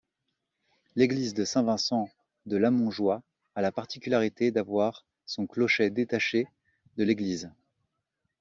L'église 0.95 1.35
de 1.35 1.45
Saint-Vincent 1.45 2.09
de 2.47 2.57
Lamonjoie 2.57 3.21
a 3.53 3.61
la 3.61 3.71
particularité 3.71 4.49
d'avoir 4.49 5.05
son 5.27 5.45
clocher 5.45 5.91
détaché 5.91 6.47
de 6.97 7.03
l'église. 7.03 7.51